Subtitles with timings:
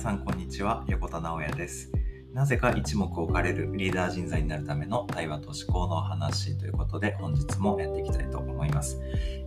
[0.00, 0.82] さんこんにちは。
[0.88, 1.92] 横田直也です。
[2.32, 8.98] なぜか一目置かれるリーダー人材になるための対話と思考の話ということで本日もやっていきたいと思います、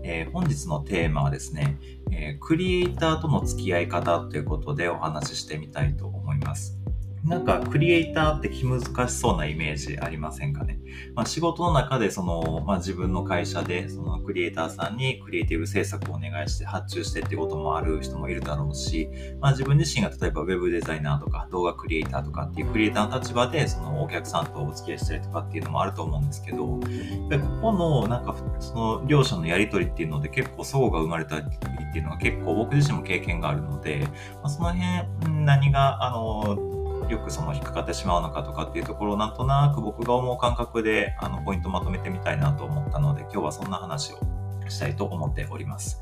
[0.04, 1.80] えー、本日のテーマはですね、
[2.12, 6.83] えー、クリエイターとの付き合い方ということでお話ししてみたいと思います。
[7.24, 10.78] なんかクリエイターって気難しそうなイメージありませんかね？
[11.16, 19.10] まあ、仕事の中でその、まあ、自分の会社でそのクリエイターさんにクリエイティブ制作をお願いして発注してってこともある人もいるだろうし、
[19.40, 26.82] まあ、自分自身が例えば web デザイナーとか動画クリエイターとかっていうクリエイターの立場でそのお客さんとお付き合いしたりとかっていうのもあると思うんですけど、こ
[27.62, 31.50] このなんかその両者のやりとりっていうので結構相互が生まれたりっ
[31.94, 44.20] ていうのが結構僕自身も経験があるので、まあ、その辺何があのよくその引っかかってしまうのかとかっていうところをなんとなく僕が思う感覚であのポイントまとめてみたいなと思ったので今日はそんな話を
[44.70, 46.00] したいと思っております。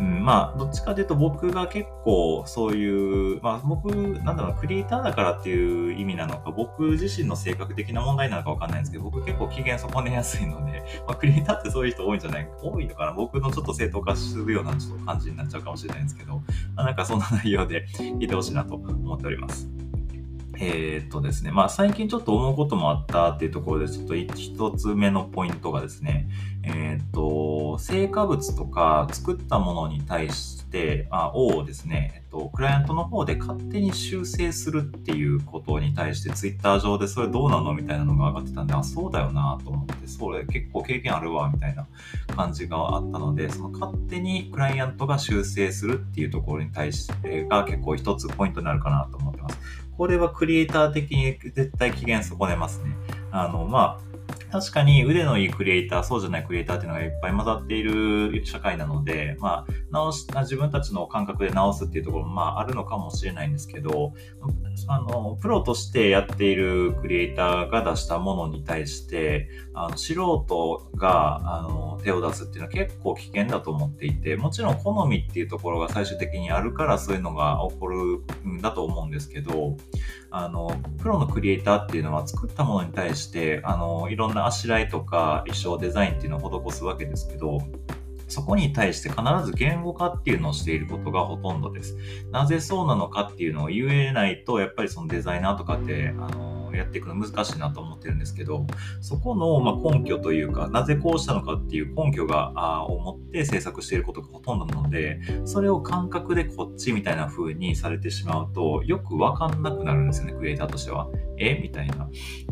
[0.00, 3.90] うん、まあ、どっちかというと僕が結構そういう、まあ僕、
[4.24, 12.48] なんだろう、クリエイターだからっていう意味なのか、僕自身の性格的な問題なのかわかんないんですけど、僕結構機嫌損ねやすいので、 まあ、クリエイターってそういう人多いんじゃない？
[12.62, 13.12] 多いのかな？
[13.12, 16.36] 僕のちょっと正当化するようなちょっと感じになっちゃうかもしれないんですけど、
[16.74, 19.68] まあ、なんかそんな内容で聞いてほしいなと思っております。
[20.62, 26.28] えー、っとですね、まあ最近ちょっと思うこともあったっていうところで、ちょっと一つ目のポイントがですね、
[26.62, 41.86] えー、っと、成果物とか作ったものに対して、あをですね、えっと、クライアントの方で勝手に修正するっていうことに対して、ツイッター上でそれどうなのみたいなのが上がってたんで、あ、そうだよなと思って、それ結構経験あるわ、みたいな
[42.36, 49.29] 感じがあったので、その勝手にクライアントが修正するっていうところに対してが結構一つポイントになるかなと思って。
[50.00, 52.96] これはクリエイター的に絶対機嫌損ねますね。
[53.30, 54.09] あの、まあ、
[54.50, 64.12] 確かに腕のいいクリエイター、そうじゃないクリエイターっていうのがいっぱい混ざっている社会なので、まあ、直し、自分たちの感覚で直すっていうところも、まあ、あるのかもしれないんですけど、
[64.88, 79.76] あの、プロとしてやっているクリエイターが出したものに対して、あの、素人が、あの、手を出すっていうのは結構危険だと思っていて、もちろん好みっていうところが最終的にあるからそういうのが起こるんだと思うんですけど、
[80.30, 87.60] あの、プロのクリエイターっていうのは作ったものに対して、あの、いろんなあしらいとか衣装デザインっていうのを施すわけですけど、
[88.30, 91.96] そこに対して必ず言語化っていうのをしていることがほとんどです。
[92.30, 98.66] なぜそうなのかっていうのを言えないと、やっぱりそのデザイナーとかって、あの、やっていくの難しいなと思ってるんですけど、
[99.00, 111.08] そこの、ま根拠というか、なぜこうしたのかっていう根拠が、あを持って制作していることがほとんどなので、それを感覚でこっちみたいな風にされてしまうと、よくわかんなくなるんですよね、クリエイターとしては。
[111.36, 112.08] えみたいな。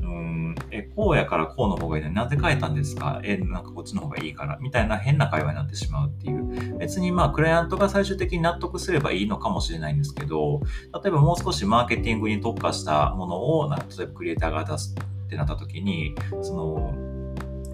[0.08, 3.20] うん、え、こうやからこうの方がいいのになぜ変えたんですか？
[3.22, 4.56] え、なんかこっちの方がいいから。
[4.60, 6.78] みたいな変な会話になってしまうっていう。
[6.78, 10.62] 別にまあ、クライアントが最終的に納得すればいいのかもしれないんですけど、
[11.02, 17.07] 例えばもう少しマーケティングに特化したものを、なんか例えばクリエイターが出すってなった時に、その、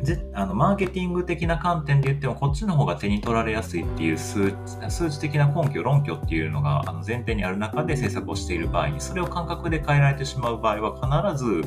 [0.04, 4.54] ぜあのマーケティング的な観点で言ってもこっちの方が手に取られやすいっていう数
[4.88, 11.64] 数値的な根拠論拠っていうのがあの前提にある中で制作をしている場合にそれを感覚で変えられてしまう場合は必ず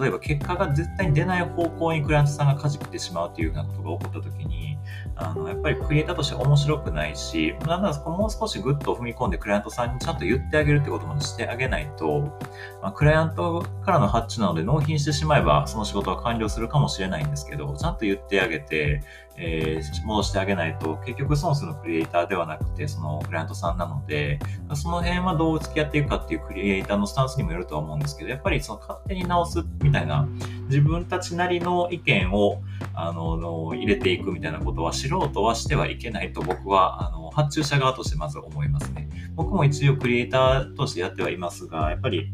[0.00, 4.76] 例えば結果が絶対に出ない方向にクライアントさんが舵切ってしまうっていうようなことが起こった時に
[5.16, 12.38] あのやっぱりクリエイターとして面白くないしなんならもう少しグッと踏み込んでクライアントさんにちゃんと言ってあげるってこともしてあげないと、
[12.82, 19.02] まあ、クライアントからの発注なので納品してしまえばその仕事は完了するかもしれないんですけどけどちゃんと言ってあげて
[19.36, 24.38] えー、戻してあげないと、結局損するクリエイターではなくて、そのクライアントさんなので、
[24.74, 30.28] その辺はどう付き合っていくかっていうクリエイターのスタンスにもよるとは思うんですけど、やっぱりその勝手に直すみたいな、
[30.68, 32.62] 自分たちなりの意見を、
[32.94, 39.08] あの、の入れていくみたいなことは素人はしてはいけないと僕は、あの、発注者側としてまず思いますね。
[39.34, 42.32] 僕も一応クリエイターとしてやってはいますが、やっぱり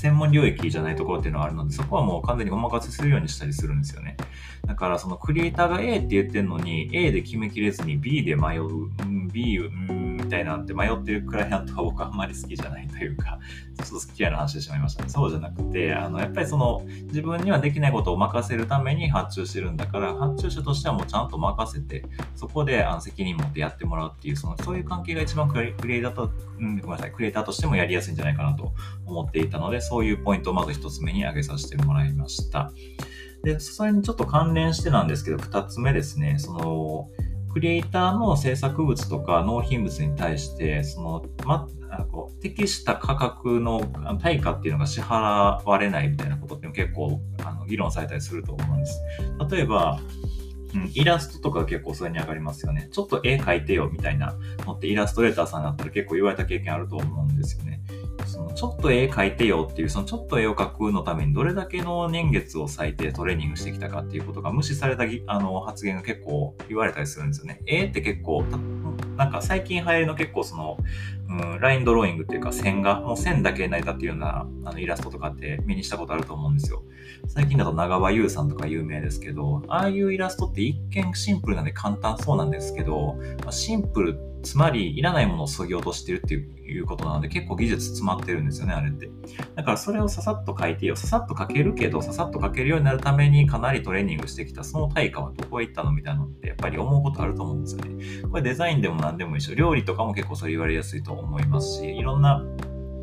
[0.00, 4.16] 専門領域じゃないところっていうのはあるので、そこはもう完全にお任せするようにしたりするんですよね。
[4.66, 13.38] だからそのクリエイターが A って言ってるのに、A で決めきれずに B で迷う、うん、B、うん、たいなんて迷ってるクライアントは僕はあんまり好きじゃないというか、
[13.76, 15.08] ちょっと好き嫌いな話してしまいましたね。
[15.10, 22.04] そうじゃなくて、あの、やっぱりその自分にはできないことを任せるために発注してるんだから、発注者としてはもうちゃんと任せて、
[22.36, 28.72] そこであの責任持ってやってもらうっていう、その、そういう関係が一番クリエイターと、うん、ごめんなさい、クリエイターとしてもやりやすいんじゃないかなと
[29.06, 32.70] 思っていたので、そういうポイントをまず一つ目に挙げさせてもらいました。
[33.42, 37.08] で、それにちょっと関連してなんですけど、二つ目ですね、その、
[37.52, 41.66] クリエイターの制作物とか納品物に対して、その、ま、
[42.10, 43.80] こう適した価格の
[44.22, 49.00] 対価っていうのが支払われないみたいなことって結構あの議論されたりすると思うんです。
[49.50, 49.98] 例えば、
[50.74, 52.88] うん、イラストとか結構それに上がりますよね。
[52.92, 57.80] ちょっと絵描いてよみたいなのってイラストレーターさんだったら結構言われた経験あると思うんですよね。
[58.30, 67.60] そのちょっと絵描いてよっていう、そのちょっと絵を描くのためにどれだけの年月を割いてトレーニングしてきたかっていうことが無視されたあの発言が結構言われたりするんですよね。
[67.66, 68.44] 絵って結構、
[69.16, 70.78] なんか最近流行りの結構その、
[71.28, 76.82] うん、ラインドローイングっていうか線画、もう線だけ成り立っていうようなあのイラストとかって目にしたことあると思うんですよ。
[77.26, 89.10] 最近だと長場優さんとか有名ですけど、ああいうイラストって一見シンプルなんで簡単そうなんですけど、まあシンプルってつまり、いらないものを削ぎ落としてるっていうことなので、結構技術詰まってるんですよね、あれって。
[89.54, 90.96] だからそれをささっと書いてよ。
[90.96, 98.22] ささっと書けるけど、ささっと書けるようになるためにかなりトレーニングしてきた、その対価はどこへ行ったのみたいなのって、やっぱり思うことあると思うんですよね。
[98.28, 99.54] これデザインでも何でも一緒。
[99.54, 102.42] 料理とかも結構それ言われやすいと思いますし、いろんな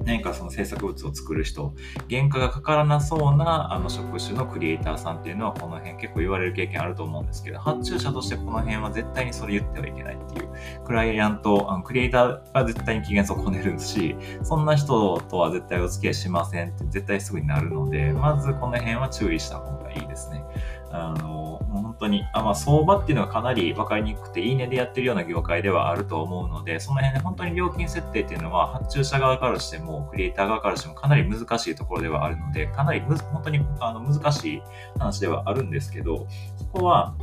[0.07, 1.73] 何かその制作物を作る人、
[2.09, 10.49] 原価がかからなそうなあの職種のクリエイターさんっていうのはこの辺結構言われる経験あると思うんですけど、発注者としてこの辺は絶対にそれ言ってはいけないっていう、
[10.85, 20.41] クライアント、あのクリエイターが絶対に機嫌損ねるし、そんな人とは絶対お付き合いしませんって絶対すぐになるので、まずこの辺は注意した方がいいですね。
[20.89, 21.36] あの、
[21.99, 34.61] 当に、あまあ、相場っていうのはかなり分かりにくくて、いいねでやってるような業界ではあると思うので、その辺で本当に料金設定っていうのは、発注者側からしても、クリエイター側からしてもかなり難しいところではあるので、かなりむ本当にあの難しい
[34.99, 36.27] 話ではあるんですけど、
[36.57, 37.15] そこは、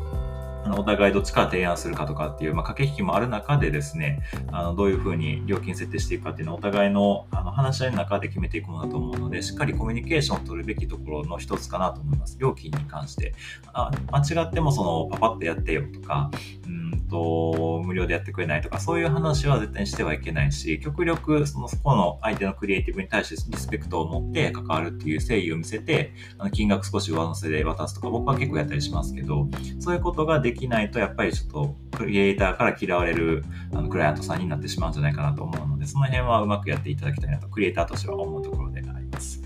[0.64, 12.38] あのお互いどっちから提案するかとかっていう、まあ、駆け引きもある中でですね、あのどういうふうに料金設定していくかっていうのはお互いのあの話し合いの中で決めていくものだと思うので、しっかりコミュニケーションを取るべきところの一つかなと思います。
[12.38, 13.34] 料金に関して。
[13.72, 16.31] あ間違ってもそのパパッとやってよとか、
[16.67, 17.53] うんと、
[17.94, 29.49] 無料でやってくれないとか、そういう話は絶対にしてはいけないし、極力そのそこの相手のクリエイティブに対してリスペクトを持って関わるっていう誠意を見せて、あの金額少し上乗せで渡すとか、僕は結構やったりしますけど、
[29.79, 39.41] そういうことができないと、やっぱりちょっと、クリエイターから嫌われるあのクライアントさんになってしまうんじゃないかなと思うので、その辺はうまくやっていただきたいなと、クリエイターとしては思うところであります。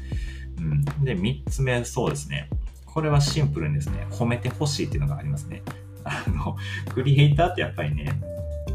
[0.59, 0.85] うん。
[1.05, 2.49] で、3つ目、そうですね。
[2.87, 5.63] これはシンプルにですね、褒めてほしいっていうのがありますね。
[6.05, 6.57] あの、
[6.93, 8.21] クリエイターってやっぱりね、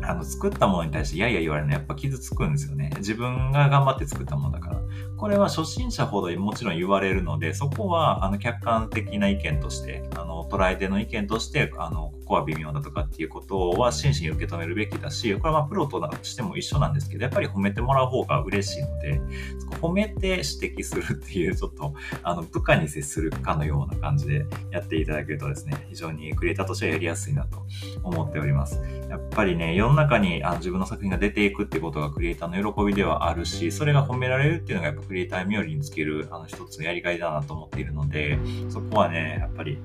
[0.07, 2.91] あの、作ったものに対して、いやいや言われるのはやっぱ傷つくんですよね。
[2.97, 4.81] 自分が頑張って作ったものだから。
[5.17, 10.22] これは初心者ほどもちろん言われるので、そこは、あの、客観的な意見として、あ、
[10.53, 19.19] 捉え手の意見として、あの、ここは微妙だとかっていうことは真摯に受け止めるべきだし、これはまあ、プロとしても一緒なんですけど、やっぱり褒めてもらう方が嬉しいので、
[19.59, 27.65] そこ褒めて指摘するっていう、ちょっと、あの、部下に接するかのような感じでやっていただけるとですね、非常にクリエイターとしてはやりやすいなと
[28.03, 28.79] 思っております。
[29.09, 38.39] やっぱりね、世の中にあの自分の作品が出ていくってことがクリエイターの喜びではあるし、それが褒められるっていうのがやっぱクリエイター冥利につけるあの一つのやりがいだなと思っているので、
[38.69, 39.77] そこはね、やっぱり、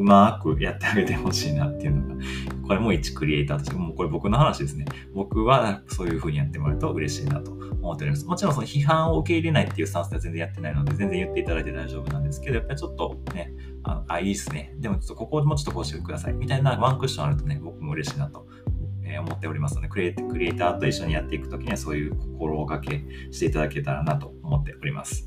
[0.00, 2.22] う、まくやってあげてほしいなっていうのが、
[2.66, 4.84] これも一クリエイターとして、もうこれ僕の話ですね。
[5.14, 8.26] 僕はそういう風にやってもらうと嬉しいなと思っております。
[8.26, 13.52] もちろんその批判を受け入れないっていうスタンスでは全然やってないので、全然言っていただいて大丈夫なんですけど、やっぱりちょっとね、
[13.84, 14.74] ああ、いいっすね。
[14.78, 16.34] でもちょっとここもちょっとこうしてください。
[16.34, 18.46] みたいなワンクッションあるとね、僕も嬉しいなと
[19.20, 25.24] 思っておりますので、クリエイターと一緒にやっていくときにはそういう心がけしていただけたらなと思っております。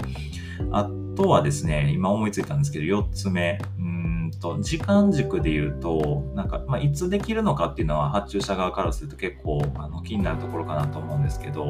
[0.71, 3.59] あとはですね、今思いついたんですけど、4つ目。
[3.79, 11.65] うんと、時間軸で言うと、なんか、まあ、いつできるのかっていうのは発注者側からすると結構あの気になるところかなと思うんですけど、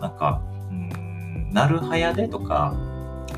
[0.00, 2.74] なんか、うん、なるはやでとか、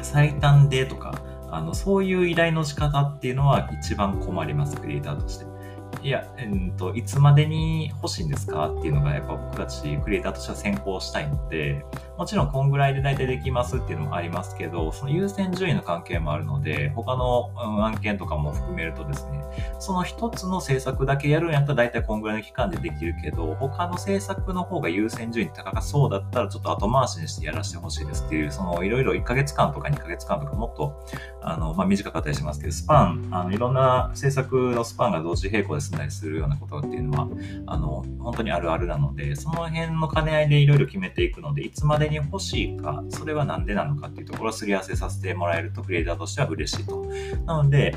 [0.03, 1.15] 最短でとか、
[1.51, 5.55] あの、そういう依頼の仕方っていうのは一番困ります、クリエイターとして。
[6.03, 11.85] いや、えーと、いつまでに欲しいんですかっていうのがやっぱ僕たちクリエイターとしては先行したいので、
[12.17, 17.51] もちろんこんぐらいで大体できますっていうのもありますけど、その優先順位の関係もあるので、他の、
[17.85, 19.43] 案件とかも含めるとですね、
[19.81, 31.05] その一つの政策だけやるんやったら大体こんぐらいの期間でできるけど、他の政策の方が優先順位高そうだったらちょっと後回しにしてやらせてほしいですっていう、そのいろいろ1ヶ月間とか2ヶ月間とかもっと、
[31.43, 37.29] あの、まあ、短かったりしますけど、スパン、あの、いろんな政策のスパンが同時並行で進んだりするようなことっていうのは、
[37.67, 47.07] あの、本当にあるあるなので、その辺の兼ね合いでいろいろ決めていくので、いつまでに欲しいか、それは何でなのかっていうところをすり合わせさせてもらえると、クリエイターとしては嬉しいと。
[47.47, 47.95] なので、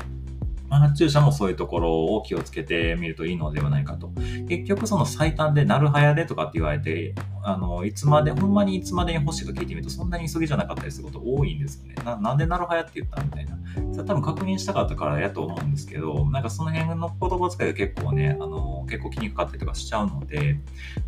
[0.70, 4.12] 発注者もそういうところを気をつけてみるといいのではないかと。
[4.48, 7.14] 結局その最短でなるはやでとかって言われて、
[7.48, 11.94] あの、いつまで、ほんまにいつまでに欲しいか聞いてみるとそんなに急ぎじゃなかったりすること多いんですよね。
[12.04, 13.58] ななんでなるはやって言ったみたいな。
[13.92, 20.60] それ多分確認したかったからやと思うんですけど、なんかその辺の言葉遣いが結構ね、あの、結構気にかかったりとかしちゃうので、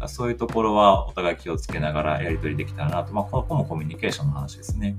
[0.06, 3.12] そういうところはお互い気をつけながらやり取りできたらなと。
[3.12, 4.96] まあ、ここもコミュニケーションの話ですね。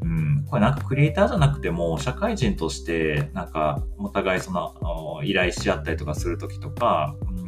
[0.00, 7.47] うん、これなんかクリエイターじゃなくても、社会人として、なんか、お互いその、依頼し合ったりとかするときとか、う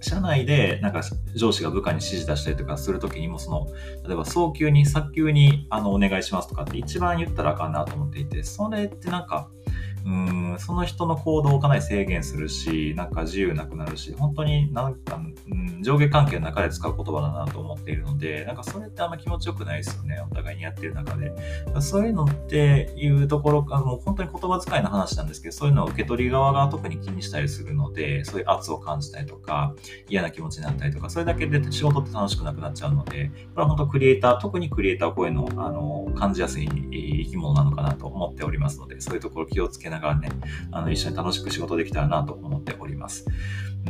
[0.00, 1.02] 社内でなんか
[1.34, 3.66] 上司が部下に指示出したりとかするときにも、その、
[4.06, 9.50] 例えば早急に早急にあのお願いしますとかって一番言ったらあかんなと思っていて、それってなんか、
[10.08, 21.32] うんその人の行動をかなり制限するし、なんか自由なくなるし、本当になんか、うん、上下関係の中で使う言葉だなと思っているので、なんかそれってあんま気持ちよくないですよね、お互いにやってる中で。
[21.80, 29.74] そういうのっていうところ、あのもう本当に言葉遣いの話なんですけど、そういうのを受け取り側が特に気にしたりするので、そういう圧を感じたりとか、
[30.08, 40.30] 嫌な気持ちになったりとか、それだけで仕事って楽しくなくなっちゃうので、これは本当クリエイター、特にクリエイターはこういうのあの感じやすい生き物なのかなと思っておりますので、そういうところ気をつけながらね、
[40.70, 43.26] あの一緒に楽しく仕事できたらなと思っております。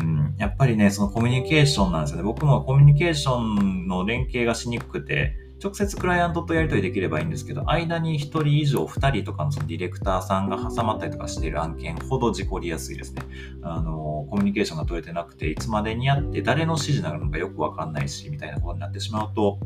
[0.01, 2.23] うん、やっぱりね、そのコミュニケーションなんですよね。
[2.23, 13.23] 僕もコミュニケーションの連携がしにくくて、直接クライアントとやり取りできればいいんですけど、間に1人以上2人とかのそのディレクターさんが挟まったりとかしている案件ほど事故りやすいですね。
[13.63, 19.59] あの、コミュニケーションが取れてなくて、いつまでにやって誰の指示なのかよくわかんないし、みたいなことになってしまうと、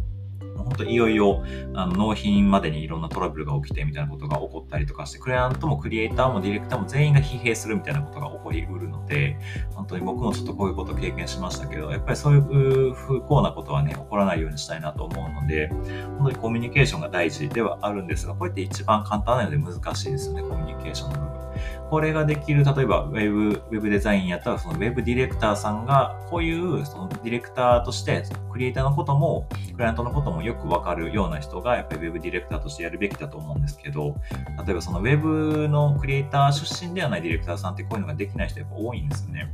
[0.57, 1.45] 本当いよいよ
[1.75, 9.37] あの納品までにいろんなトラブルが起きてみたいなことが起こったりとかして、クライアントもクリエイターもディレクターも全員が疲弊するみたいなことが起こりうるので、
[9.75, 15.69] 本当に僕もちょっとこういうことを経験しましたけど、やっぱりそういう不幸なことはね、起こらないようにしたいなと思うので、
[16.19, 21.33] 本当にコミュニケーションが大事ではあるんですが、これって一番簡単なので難しいですよね、コミュニケーションの部分。
[21.91, 34.17] これができる、例えばウェブ、ウェブデザインやったら、そのウェブディレクターさんが、こういうそのディレクターとして、クリエイターのことも、クライアントのこともよくわかるような人が、やっぱりウェブディレクターとしてやるべきだと思うんですけど、
[34.67, 39.53] 例えばそのウェブのクリエイター出身ではないディレクターさんってこういうのができない人やっぱ多いんですよね。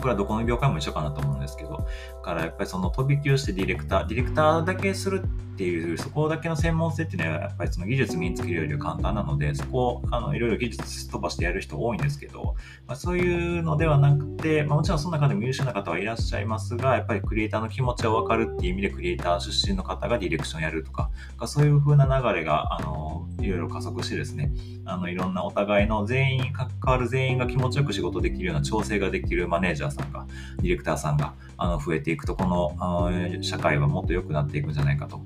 [0.00, 1.86] これはどこの業界も一緒かなと思うんですけど、
[2.22, 5.24] からやっぱりその飛び級してディレクター、ディレクターだけする
[5.60, 21.10] っていう、そこだけの専門性っていうのは、やっぱりその技術身につけるよりは簡単なので、そこをあのいろいろ技術飛ばしてやる人多いんですけど、まあ、そういうのではなくて、まあ、もちろんその中でも優秀な方はいらっしゃいますが、やっぱりクリエイターの気持ちはわかるっていう意味で、クリエイター出身の方がディレクションやるとか、
[21.46, 24.54] そういう風な流れが、あの、いろいろ加速してですね、
[24.86, 30.26] あの、いろんなお互いの全員、関わる全員が気持ちよく仕事できるような調整ができるマネージャーさんが、
[30.62, 35.20] ディレクターさんが、あの、増えていくと、この、あの社会はもっと良くなっていくんじゃないかと。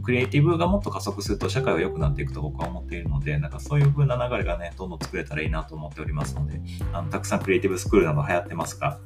[0.00, 6.60] クリエイティブがもっと加速すると社会は良くなっていくと僕は思っているので、なんかそういう風な流れがね、どんどん作れたらいいなと思っておりますので、
[6.92, 8.98] あのたくさんクリエイティブスクールなど流行ってますが、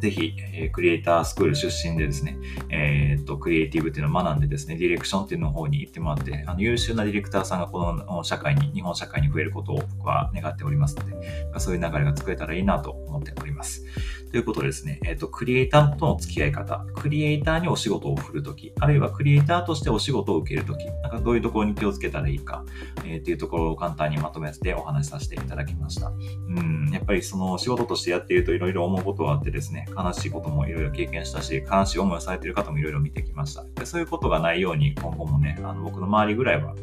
[0.00, 2.38] ぜひ、えー、クリエイタースクール出身でですね、
[2.70, 13.84] えー、っと、クリエイティブっていうのを学んでですね、ディレクションっていうの方に行ってもらって、あの優秀なディレクターさんがこの社会に、日本社会に増えることを僕は願っておりますので、そういう流れが作れたらいいなと思っております。
[14.30, 22.64] ということでですね、えっ、と、クリエイターとの付き合い方、クリエイターにお仕事を振るとき、あるいはクリエイターとしてお仕事を受けるとき、なんかどういうところに気をつけたらいいか、
[23.04, 26.08] えー、っていうところを簡単にまとめてお話しさせていただきました。
[26.08, 33.64] うん、やっぱりその仕事としてやっているといろいろ思うことがあってですね、悲しいこともいろいろ経験したし、悲しい思いをされている方もいろいろ見てきました。
[33.74, 36.74] でそういうことがないように今後もね、あの僕の周りぐらいは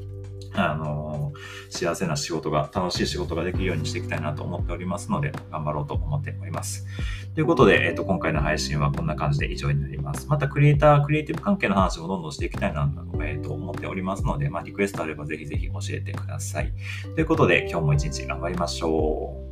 [0.57, 1.33] あの、
[1.69, 6.85] 幸せな仕事が、楽しい仕事ができるようにしていきたいなと思っておりますので、頑張ろうと思っております。
[7.33, 10.27] ということで、えっ、ー、と、今回の配信はこんな感じで以上になります。
[10.27, 16.71] また、クリエイター、クリエイティブ関係の話もどんどんしていきたいなと,、えー、と思っておりますので、まあ、リクエストあればぜひぜひ教えてください。
[17.15, 19.44] ということで、今日も一日頑張りましょう。